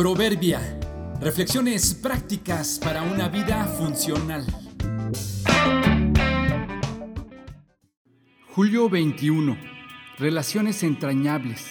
[0.00, 0.80] Proverbia.
[1.20, 4.46] Reflexiones prácticas para una vida funcional.
[8.48, 9.58] Julio 21.
[10.16, 11.66] Relaciones entrañables.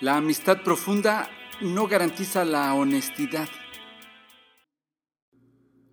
[0.00, 1.30] La amistad profunda
[1.60, 3.48] no garantiza la honestidad.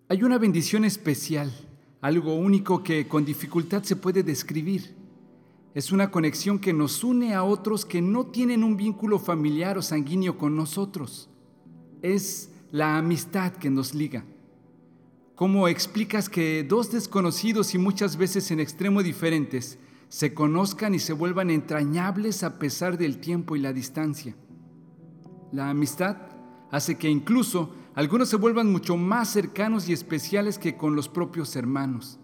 [0.08, 1.52] Hay una bendición especial,
[2.00, 4.97] algo único que con dificultad se puede describir.
[5.74, 9.82] Es una conexión que nos une a otros que no tienen un vínculo familiar o
[9.82, 11.28] sanguíneo con nosotros.
[12.02, 14.24] Es la amistad que nos liga.
[15.34, 19.78] ¿Cómo explicas que dos desconocidos y muchas veces en extremo diferentes
[20.08, 24.34] se conozcan y se vuelvan entrañables a pesar del tiempo y la distancia?
[25.52, 26.16] La amistad
[26.70, 31.54] hace que incluso algunos se vuelvan mucho más cercanos y especiales que con los propios
[31.56, 32.18] hermanos.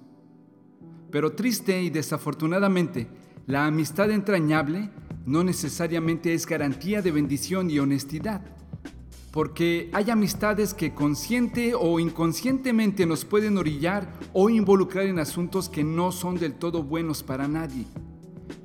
[1.10, 3.08] Pero triste y desafortunadamente,
[3.46, 4.88] la amistad entrañable
[5.26, 8.42] no necesariamente es garantía de bendición y honestidad,
[9.32, 15.84] porque hay amistades que consciente o inconscientemente nos pueden orillar o involucrar en asuntos que
[15.84, 17.84] no son del todo buenos para nadie,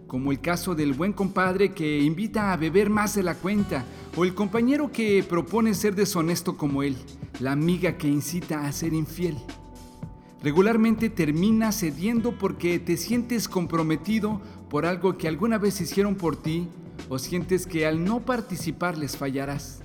[0.08, 3.84] como el caso del buen compadre que invita a beber más de la cuenta,
[4.16, 6.96] o el compañero que propone ser deshonesto como él,
[7.42, 9.38] la amiga que incita a ser infiel
[10.42, 16.68] regularmente termina cediendo porque te sientes comprometido por algo que alguna vez hicieron por ti
[17.10, 19.82] o sientes que al no participar les fallarás.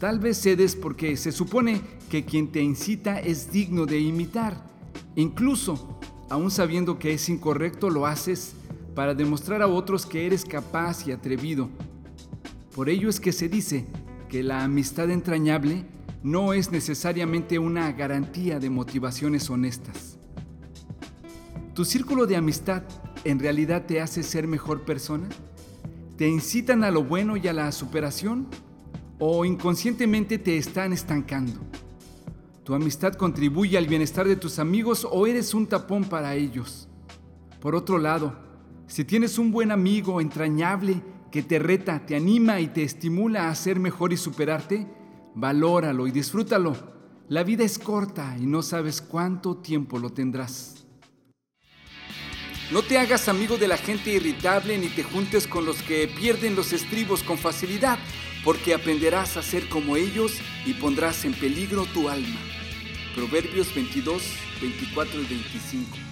[0.00, 4.64] Tal vez cedes porque se supone que quien te incita es digno de imitar.
[5.16, 5.98] Incluso,
[6.30, 8.54] aún sabiendo que es incorrecto, lo haces
[8.94, 11.68] para demostrar a otros que eres capaz y atrevido.
[12.74, 13.86] Por ello es que se dice
[14.28, 15.84] que la amistad entrañable
[16.22, 20.18] no es necesariamente una garantía de motivaciones honestas.
[21.74, 22.82] ¿Tu círculo de amistad
[23.24, 25.28] en realidad te hace ser mejor persona?
[26.16, 28.48] ¿Te incitan a lo bueno y a la superación?
[29.20, 31.60] ¿O inconscientemente te están estancando?
[32.64, 36.88] ¿Tu amistad contribuye al bienestar de tus amigos o eres un tapón para ellos?
[37.60, 38.36] Por otro lado,
[38.88, 41.00] si tienes un buen amigo entrañable
[41.30, 44.86] que te reta, te anima y te estimula a ser mejor y superarte,
[45.34, 46.76] valóralo y disfrútalo.
[47.28, 50.86] La vida es corta y no sabes cuánto tiempo lo tendrás.
[52.70, 56.54] No te hagas amigo de la gente irritable ni te juntes con los que pierden
[56.54, 57.98] los estribos con facilidad,
[58.44, 62.40] porque aprenderás a ser como ellos y pondrás en peligro tu alma.
[63.14, 64.22] Proverbios 22,
[64.60, 66.07] 24 y 25.